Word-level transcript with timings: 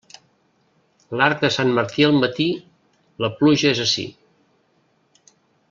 L'arc 1.19 1.43
de 1.43 1.51
Sant 1.57 1.73
Martí 1.79 2.07
al 2.07 2.17
matí, 2.23 2.47
la 3.25 3.31
pluja 3.43 3.71
és 3.75 3.83
ací. 3.87 4.07